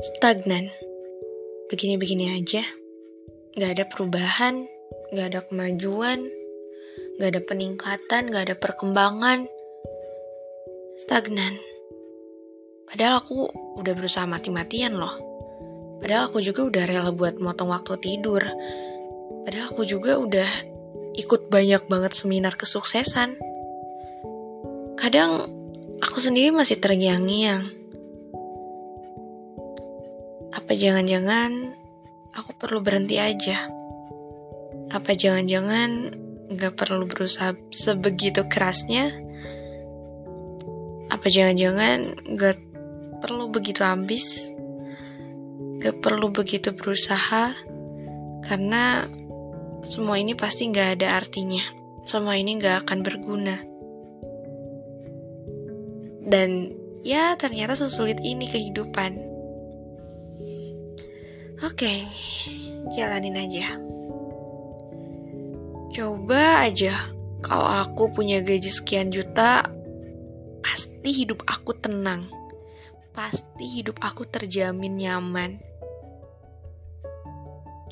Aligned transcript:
stagnan. 0.00 0.72
Begini-begini 1.68 2.32
aja. 2.32 2.64
Gak 3.52 3.70
ada 3.76 3.84
perubahan, 3.84 4.64
gak 5.12 5.26
ada 5.36 5.40
kemajuan, 5.44 6.24
gak 7.20 7.28
ada 7.36 7.40
peningkatan, 7.44 8.32
gak 8.32 8.42
ada 8.48 8.56
perkembangan. 8.56 9.44
Stagnan. 11.04 11.60
Padahal 12.88 13.20
aku 13.20 13.52
udah 13.76 13.92
berusaha 13.92 14.24
mati-matian 14.24 14.96
loh. 14.96 15.20
Padahal 16.00 16.32
aku 16.32 16.40
juga 16.40 16.64
udah 16.64 16.84
rela 16.88 17.12
buat 17.12 17.36
motong 17.36 17.68
waktu 17.68 18.00
tidur. 18.00 18.40
Padahal 19.44 19.68
aku 19.68 19.84
juga 19.84 20.16
udah 20.16 20.48
ikut 21.12 21.52
banyak 21.52 21.84
banget 21.92 22.16
seminar 22.16 22.56
kesuksesan. 22.56 23.36
Kadang 24.96 25.52
aku 26.00 26.18
sendiri 26.24 26.48
masih 26.56 26.80
terngiang-ngiang 26.80 27.79
apa 30.70 30.78
jangan-jangan 30.78 31.74
aku 32.30 32.54
perlu 32.54 32.78
berhenti 32.78 33.18
aja? 33.18 33.66
Apa 34.94 35.18
jangan-jangan 35.18 36.14
gak 36.54 36.78
perlu 36.78 37.10
berusaha 37.10 37.58
sebegitu 37.74 38.46
kerasnya? 38.46 39.10
Apa 41.10 41.26
jangan-jangan 41.26 42.22
gak 42.38 42.62
perlu 43.18 43.50
begitu 43.50 43.82
ambis? 43.82 44.54
Gak 45.82 46.06
perlu 46.06 46.30
begitu 46.30 46.70
berusaha? 46.70 47.50
Karena 48.46 49.10
semua 49.82 50.22
ini 50.22 50.38
pasti 50.38 50.70
gak 50.70 51.02
ada 51.02 51.18
artinya. 51.18 51.66
Semua 52.06 52.38
ini 52.38 52.62
gak 52.62 52.86
akan 52.86 52.98
berguna. 53.02 53.58
Dan 56.30 56.78
ya 57.02 57.34
ternyata 57.34 57.74
sesulit 57.74 58.22
ini 58.22 58.46
kehidupan 58.46 59.29
Oke, 61.60 62.08
jalanin 62.96 63.36
aja. 63.36 63.76
Coba 65.92 66.64
aja, 66.64 67.12
kalau 67.44 67.68
aku 67.68 68.08
punya 68.16 68.40
gaji 68.40 68.72
sekian 68.72 69.12
juta, 69.12 69.68
pasti 70.64 71.12
hidup 71.12 71.44
aku 71.44 71.76
tenang. 71.76 72.32
Pasti 73.12 73.68
hidup 73.76 74.00
aku 74.00 74.24
terjamin 74.24 75.04
nyaman. 75.04 75.60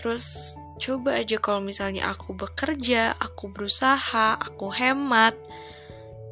Terus 0.00 0.56
coba 0.80 1.20
aja 1.20 1.36
kalau 1.36 1.60
misalnya 1.60 2.08
aku 2.08 2.32
bekerja, 2.32 3.20
aku 3.20 3.53
berusaha, 3.53 4.41
aku 4.48 4.72
hemat, 4.72 5.36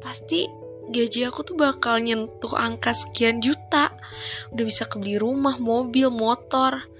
pasti 0.01 0.49
gaji 0.89 1.29
aku 1.29 1.53
tuh 1.53 1.53
bakal 1.53 2.01
nyentuh 2.01 2.57
angka 2.57 2.97
sekian 2.97 3.45
juta. 3.45 3.93
Udah 4.49 4.65
bisa 4.65 4.89
kebeli 4.89 5.21
rumah, 5.21 5.61
mobil, 5.61 6.09
motor 6.09 6.96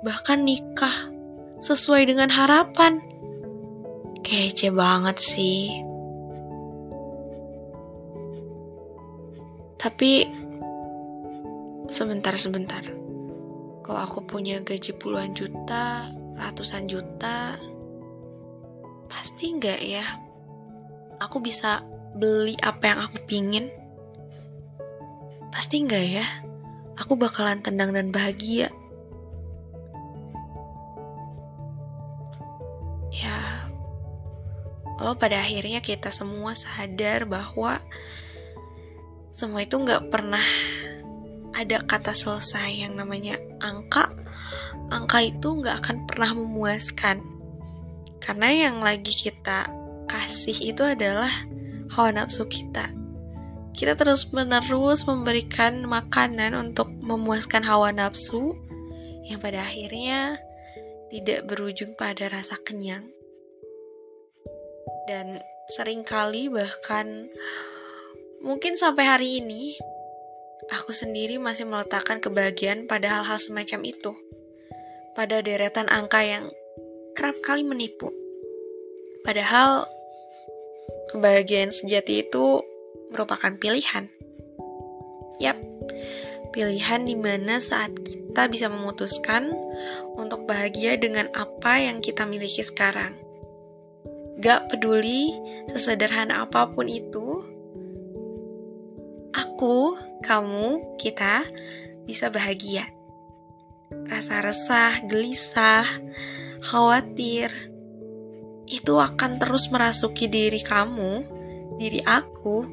bahkan 0.00 0.44
nikah 0.44 1.12
sesuai 1.60 2.08
dengan 2.08 2.32
harapan. 2.32 3.04
Kece 4.24 4.72
banget 4.72 5.16
sih. 5.20 5.80
Tapi 9.80 10.28
sebentar-sebentar. 11.88 12.84
Kalau 13.80 14.00
aku 14.00 14.22
punya 14.24 14.60
gaji 14.60 14.92
puluhan 14.96 15.32
juta, 15.32 16.08
ratusan 16.36 16.84
juta, 16.86 17.56
pasti 19.08 19.56
nggak 19.56 19.80
ya? 19.82 20.04
Aku 21.20 21.40
bisa 21.40 21.84
beli 22.16 22.56
apa 22.60 22.92
yang 22.92 23.00
aku 23.08 23.16
pingin? 23.24 23.66
Pasti 25.50 25.82
nggak 25.82 26.06
ya? 26.06 26.26
Aku 27.00 27.16
bakalan 27.16 27.64
tenang 27.64 27.96
dan 27.96 28.12
bahagia 28.12 28.68
Kalau 35.00 35.16
pada 35.16 35.40
akhirnya 35.40 35.80
kita 35.80 36.12
semua 36.12 36.52
sadar 36.52 37.24
bahwa 37.24 37.80
semua 39.32 39.64
itu 39.64 39.80
nggak 39.80 40.12
pernah 40.12 40.44
ada 41.56 41.80
kata 41.80 42.12
selesai 42.12 42.84
yang 42.84 43.00
namanya 43.00 43.40
angka. 43.64 44.12
Angka 44.92 45.24
itu 45.24 45.56
nggak 45.56 45.80
akan 45.80 45.96
pernah 46.04 46.36
memuaskan. 46.36 47.24
Karena 48.20 48.52
yang 48.52 48.84
lagi 48.84 49.08
kita 49.08 49.72
kasih 50.04 50.76
itu 50.76 50.84
adalah 50.84 51.32
hawa 51.96 52.20
nafsu 52.20 52.44
kita. 52.44 52.92
Kita 53.72 53.96
terus 53.96 54.28
menerus 54.36 55.08
memberikan 55.08 55.80
makanan 55.88 56.52
untuk 56.52 56.92
memuaskan 56.92 57.64
hawa 57.64 57.88
nafsu 57.88 58.52
yang 59.24 59.40
pada 59.40 59.64
akhirnya 59.64 60.36
tidak 61.08 61.48
berujung 61.48 61.96
pada 61.96 62.28
rasa 62.28 62.60
kenyang 62.60 63.08
dan 65.10 65.42
sering 65.66 66.06
kali 66.06 66.46
bahkan 66.46 67.26
mungkin 68.38 68.78
sampai 68.78 69.10
hari 69.10 69.28
ini 69.42 69.74
aku 70.70 70.94
sendiri 70.94 71.42
masih 71.42 71.66
meletakkan 71.66 72.22
kebahagiaan 72.22 72.86
pada 72.86 73.18
hal-hal 73.18 73.42
semacam 73.42 73.90
itu. 73.90 74.14
Pada 75.18 75.42
deretan 75.42 75.90
angka 75.90 76.22
yang 76.22 76.46
kerap 77.18 77.42
kali 77.42 77.66
menipu. 77.66 78.14
Padahal 79.26 79.90
kebahagiaan 81.10 81.74
sejati 81.74 82.22
itu 82.22 82.62
merupakan 83.10 83.50
pilihan. 83.58 84.06
Yap, 85.42 85.58
pilihan 86.54 87.02
di 87.02 87.18
mana 87.18 87.58
saat 87.58 87.98
kita 87.98 88.46
bisa 88.46 88.70
memutuskan 88.70 89.50
untuk 90.14 90.46
bahagia 90.46 90.94
dengan 90.94 91.26
apa 91.34 91.82
yang 91.82 91.98
kita 91.98 92.22
miliki 92.30 92.62
sekarang 92.62 93.29
Gak 94.40 94.72
peduli 94.72 95.36
sesederhana 95.68 96.48
apa 96.48 96.72
pun 96.72 96.88
itu, 96.88 97.44
aku, 99.36 99.94
kamu, 100.24 100.96
kita 100.96 101.44
bisa 102.08 102.32
bahagia. 102.32 102.88
Rasa 104.08 104.40
resah, 104.40 105.04
gelisah, 105.04 105.84
khawatir, 106.64 107.52
itu 108.70 108.96
akan 108.96 109.36
terus 109.36 109.68
merasuki 109.68 110.30
diri 110.30 110.64
kamu, 110.64 111.26
diri 111.76 112.00
aku, 112.00 112.64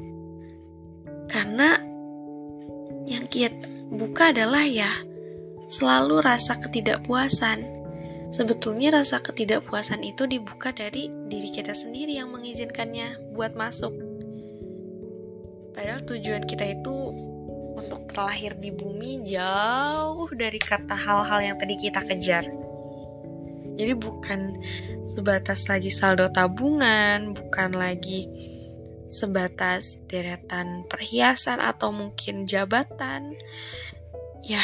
karena 1.28 1.76
yang 3.04 3.28
kita 3.28 3.68
buka 3.92 4.32
adalah 4.32 4.64
ya 4.64 4.88
selalu 5.68 6.24
rasa 6.24 6.56
ketidakpuasan 6.56 7.77
Sebetulnya 8.28 8.92
rasa 8.92 9.24
ketidakpuasan 9.24 10.04
itu 10.04 10.28
dibuka 10.28 10.68
dari 10.76 11.08
diri 11.32 11.48
kita 11.48 11.72
sendiri 11.72 12.20
yang 12.20 12.28
mengizinkannya 12.28 13.32
buat 13.32 13.56
masuk. 13.56 13.96
Padahal 15.72 16.04
tujuan 16.04 16.44
kita 16.44 16.68
itu 16.68 16.92
untuk 17.78 18.04
terlahir 18.10 18.58
di 18.58 18.68
bumi 18.74 19.24
jauh 19.24 20.28
dari 20.34 20.60
kata 20.60 20.92
hal-hal 20.92 21.40
yang 21.40 21.56
tadi 21.56 21.74
kita 21.78 22.04
kejar. 22.04 22.44
Jadi 23.78 23.94
bukan 23.94 24.58
sebatas 25.06 25.70
lagi 25.70 25.88
saldo 25.88 26.26
tabungan, 26.34 27.32
bukan 27.32 27.70
lagi 27.78 28.26
sebatas 29.08 30.02
deretan 30.10 30.84
perhiasan 30.90 31.62
atau 31.62 31.94
mungkin 31.94 32.44
jabatan. 32.44 33.38
Ya, 34.42 34.60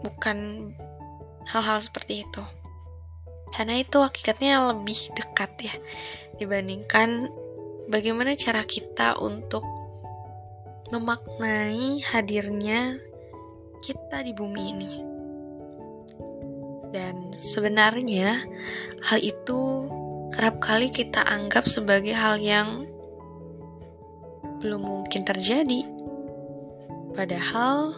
bukan 0.00 0.72
hal-hal 1.48 1.80
seperti 1.80 2.28
itu. 2.28 2.44
Karena 3.48 3.80
itu 3.80 3.98
hakikatnya 4.04 4.72
lebih 4.72 5.08
dekat 5.16 5.50
ya 5.64 5.74
dibandingkan 6.36 7.32
bagaimana 7.88 8.36
cara 8.36 8.62
kita 8.62 9.16
untuk 9.16 9.64
memaknai 10.92 12.04
hadirnya 12.04 13.00
kita 13.80 14.24
di 14.24 14.32
bumi 14.36 14.62
ini. 14.76 14.92
Dan 16.88 17.36
sebenarnya 17.36 18.44
hal 19.04 19.20
itu 19.20 19.88
kerap 20.32 20.60
kali 20.60 20.88
kita 20.88 21.24
anggap 21.24 21.68
sebagai 21.68 22.16
hal 22.16 22.40
yang 22.40 22.88
belum 24.60 24.84
mungkin 24.84 25.24
terjadi. 25.24 25.84
Padahal 27.12 27.92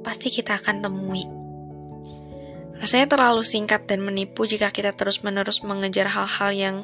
pasti 0.00 0.32
kita 0.32 0.56
akan 0.60 0.84
temui 0.84 1.39
Rasanya 2.80 3.12
terlalu 3.12 3.44
singkat 3.44 3.84
dan 3.84 4.00
menipu 4.00 4.48
jika 4.48 4.72
kita 4.72 4.96
terus-menerus 4.96 5.60
mengejar 5.60 6.08
hal-hal 6.08 6.50
yang 6.56 6.76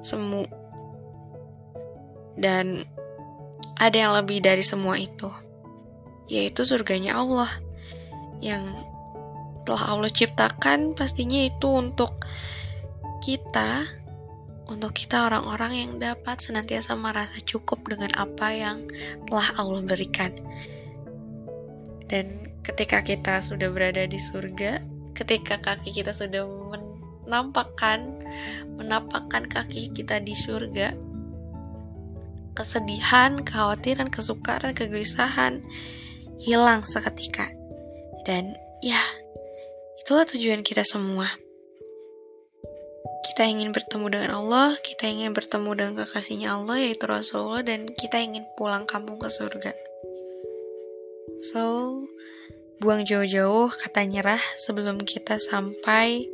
semu. 0.00 0.48
Dan 2.34 2.88
ada 3.76 3.96
yang 3.96 4.12
lebih 4.16 4.40
dari 4.40 4.64
semua 4.64 4.96
itu, 4.96 5.28
yaitu 6.26 6.64
surganya 6.64 7.20
Allah 7.20 7.48
yang 8.40 8.64
telah 9.68 9.96
Allah 9.96 10.12
ciptakan 10.12 10.92
pastinya 10.96 11.40
itu 11.40 11.68
untuk 11.68 12.20
kita 13.24 13.88
untuk 14.64 14.96
kita 14.96 15.28
orang-orang 15.28 15.72
yang 15.76 15.92
dapat 16.00 16.40
senantiasa 16.40 16.96
merasa 16.96 17.36
cukup 17.44 17.84
dengan 17.84 18.12
apa 18.16 18.48
yang 18.52 18.88
telah 19.28 19.52
Allah 19.60 19.84
berikan. 19.84 20.32
Dan 22.08 22.48
ketika 22.64 23.04
kita 23.04 23.44
sudah 23.44 23.68
berada 23.68 24.08
di 24.08 24.16
surga, 24.16 24.80
ketika 25.14 25.62
kaki 25.62 25.94
kita 25.94 26.10
sudah 26.10 26.44
menampakkan 27.24 28.20
menapakkan 28.74 29.46
kaki 29.46 29.94
kita 29.94 30.20
di 30.20 30.34
surga, 30.34 30.92
kesedihan, 32.54 33.42
kekhawatiran, 33.42 34.10
kesukaran, 34.10 34.74
kegelisahan 34.74 35.62
hilang 36.42 36.84
seketika. 36.86 37.50
Dan 38.24 38.54
ya, 38.80 39.00
itulah 40.02 40.24
tujuan 40.28 40.60
kita 40.60 40.86
semua. 40.86 41.28
Kita 43.24 43.50
ingin 43.50 43.74
bertemu 43.74 44.06
dengan 44.14 44.30
Allah, 44.38 44.78
kita 44.78 45.10
ingin 45.10 45.34
bertemu 45.34 45.70
dengan 45.74 45.94
kekasihnya 46.06 46.54
Allah 46.54 46.78
yaitu 46.78 47.08
Rasulullah 47.08 47.66
dan 47.66 47.90
kita 47.90 48.22
ingin 48.22 48.46
pulang 48.54 48.86
kampung 48.86 49.18
ke 49.18 49.26
surga. 49.26 49.74
So, 51.50 51.98
buang 52.80 53.06
jauh-jauh 53.06 53.70
kata 53.70 54.06
nyerah 54.06 54.40
sebelum 54.58 55.02
kita 55.02 55.38
sampai 55.38 56.26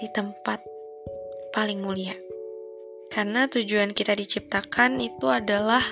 di 0.00 0.08
tempat 0.10 0.62
paling 1.54 1.82
mulia. 1.82 2.16
Karena 3.12 3.46
tujuan 3.46 3.94
kita 3.94 4.18
diciptakan 4.18 4.98
itu 4.98 5.30
adalah 5.30 5.84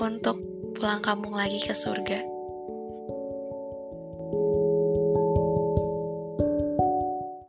untuk 0.00 0.42
pulang 0.74 0.98
kampung 1.04 1.36
lagi 1.36 1.62
ke 1.62 1.76
surga. 1.76 2.39